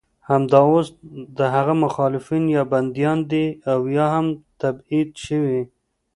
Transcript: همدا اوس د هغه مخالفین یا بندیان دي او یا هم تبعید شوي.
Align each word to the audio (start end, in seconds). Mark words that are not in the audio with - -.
همدا 0.29 0.59
اوس 0.71 0.87
د 1.37 1.39
هغه 1.55 1.73
مخالفین 1.85 2.43
یا 2.55 2.63
بندیان 2.71 3.19
دي 3.31 3.45
او 3.71 3.79
یا 3.97 4.05
هم 4.15 4.27
تبعید 4.61 5.09
شوي. 5.25 5.61